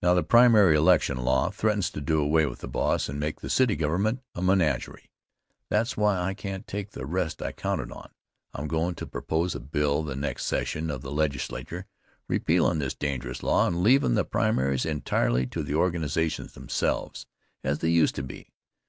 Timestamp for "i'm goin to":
8.52-9.08